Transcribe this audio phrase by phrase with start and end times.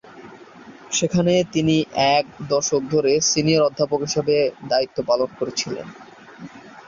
[0.91, 1.75] সেখানে তিনি
[2.15, 4.35] এক দশক ধরে সিনিয়র অধ্যাপক হিসাবে
[4.69, 5.87] দায়িত্ব পালন করেছিলেন।